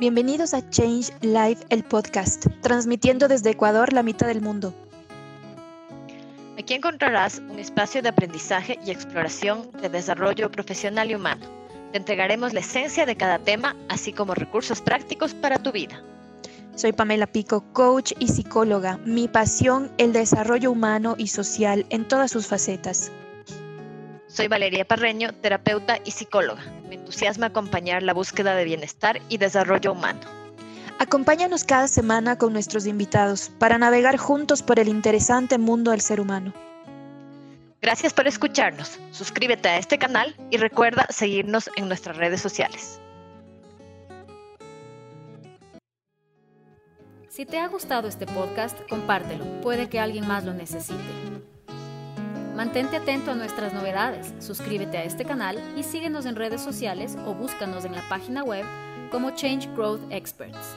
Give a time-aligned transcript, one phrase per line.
[0.00, 4.74] Bienvenidos a Change Live, el podcast, transmitiendo desde Ecuador, la mitad del mundo.
[6.58, 11.46] Aquí encontrarás un espacio de aprendizaje y exploración de desarrollo profesional y humano.
[11.92, 16.02] Te entregaremos la esencia de cada tema, así como recursos prácticos para tu vida.
[16.74, 18.98] Soy Pamela Pico, coach y psicóloga.
[19.04, 23.12] Mi pasión, el desarrollo humano y social en todas sus facetas.
[24.32, 26.62] Soy Valeria Parreño, terapeuta y psicóloga.
[26.88, 30.20] Me entusiasma acompañar la búsqueda de bienestar y desarrollo humano.
[30.98, 36.18] Acompáñanos cada semana con nuestros invitados para navegar juntos por el interesante mundo del ser
[36.18, 36.54] humano.
[37.82, 38.98] Gracias por escucharnos.
[39.10, 43.02] Suscríbete a este canal y recuerda seguirnos en nuestras redes sociales.
[47.28, 49.44] Si te ha gustado este podcast, compártelo.
[49.60, 51.02] Puede que alguien más lo necesite.
[52.54, 57.34] Mantente atento a nuestras novedades, suscríbete a este canal y síguenos en redes sociales o
[57.34, 58.66] búscanos en la página web
[59.10, 60.76] como Change Growth Experts.